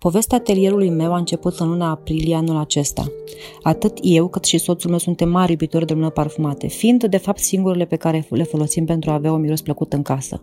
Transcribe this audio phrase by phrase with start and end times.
[0.00, 3.04] Povestea atelierului meu a început în luna aprilie anul acesta.
[3.62, 7.38] Atât eu cât și soțul meu suntem mari iubitori de lumânări parfumate, fiind de fapt
[7.38, 10.42] singurele pe care le folosim pentru a avea un miros plăcut în casă.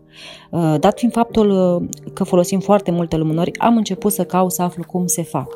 [0.52, 4.62] Uh, dat fiind faptul uh, că folosim foarte multe lumânări, am început să caut să
[4.62, 5.48] aflu cum se fac.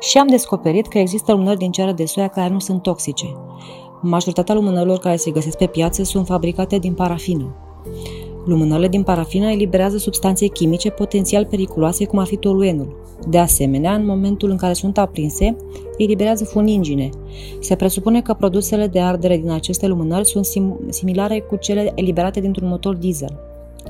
[0.00, 3.26] Și am descoperit că există lumânări din ceară de soia care nu sunt toxice.
[4.02, 7.56] Majoritatea lumânărilor care se găsesc pe piață sunt fabricate din parafină.
[8.46, 12.96] Lumânările din parafină eliberează substanțe chimice potențial periculoase, cum ar fi toluenul.
[13.28, 15.56] De asemenea, în momentul în care sunt aprinse,
[15.96, 17.08] eliberează funingine.
[17.60, 22.40] Se presupune că produsele de ardere din aceste lumânări sunt sim- similare cu cele eliberate
[22.40, 23.38] dintr-un motor diesel.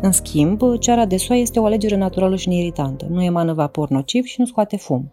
[0.01, 3.07] În schimb, ceara de soia este o alegere naturală și neiritantă.
[3.11, 5.13] Nu emană vapor nociv și nu scoate fum.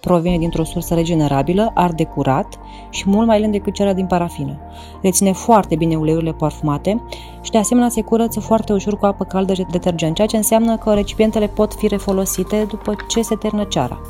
[0.00, 2.58] Provine dintr-o sursă regenerabilă, arde curat
[2.90, 4.58] și mult mai lent decât ceara din parafină.
[5.02, 7.02] Reține foarte bine uleiurile parfumate
[7.42, 10.76] și de asemenea se curăță foarte ușor cu apă caldă și detergent, ceea ce înseamnă
[10.76, 14.00] că recipientele pot fi refolosite după ce se ternă ceara.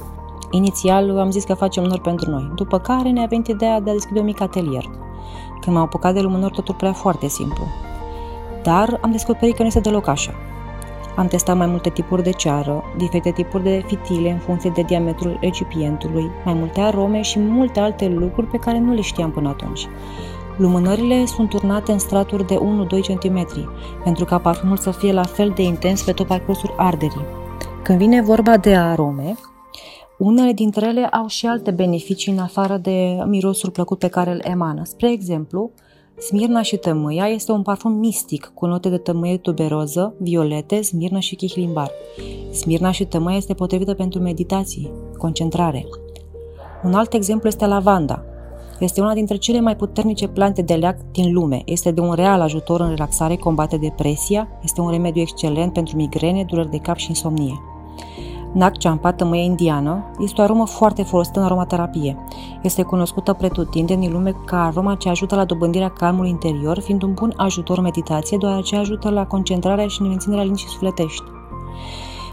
[0.50, 3.92] Inițial am zis că facem nori pentru noi, după care ne-a venit ideea de a
[3.92, 4.84] deschide un mic atelier.
[5.60, 7.64] Când m-am apucat de lumânări, totul prea foarte simplu
[8.68, 10.34] dar am descoperit că nu este deloc așa.
[11.16, 15.38] Am testat mai multe tipuri de ceară, diferite tipuri de fitile în funcție de diametrul
[15.40, 19.86] recipientului, mai multe arome și multe alte lucruri pe care nu le știam până atunci.
[20.56, 22.58] Lumânările sunt turnate în straturi de 1-2
[23.18, 23.46] cm,
[24.04, 27.26] pentru ca parfumul să fie la fel de intens pe tot parcursul arderii.
[27.82, 29.34] Când vine vorba de arome,
[30.18, 34.40] unele dintre ele au și alte beneficii în afară de mirosul plăcut pe care îl
[34.44, 34.82] emană.
[34.84, 35.70] Spre exemplu,
[36.20, 41.34] Smirna și tămâia este un parfum mistic cu note de tămâie tuberoză, violete, smirnă și
[41.34, 41.90] chihlimbar.
[42.50, 45.86] Smirna și tămâia este potrivită pentru meditații, concentrare.
[46.84, 48.24] Un alt exemplu este lavanda.
[48.78, 51.62] Este una dintre cele mai puternice plante de leac din lume.
[51.64, 56.44] Este de un real ajutor în relaxare, combate depresia, este un remediu excelent pentru migrene,
[56.44, 57.60] dureri de cap și insomnie.
[58.52, 62.16] Nac Champa, tămâie indiană, este o aromă foarte folosită în aromaterapie.
[62.62, 67.12] Este cunoscută pretutindeni în lume ca aroma ce ajută la dobândirea calmului interior, fiind un
[67.14, 71.24] bun ajutor meditație, deoarece ajută la concentrarea și menținerea liniștii sufletești.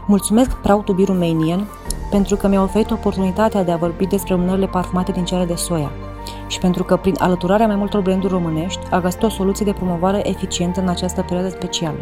[0.06, 1.66] Mulțumesc Proud to be Romanian
[2.10, 5.90] pentru că mi-a oferit oportunitatea de a vorbi despre mânările parfumate din cere de soia
[6.46, 10.28] și pentru că prin alăturarea mai multor branduri românești a găsit o soluție de promovare
[10.28, 11.98] eficientă în această perioadă specială.